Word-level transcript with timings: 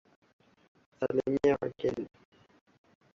Salimia 0.99 1.57
wageni. 1.61 2.07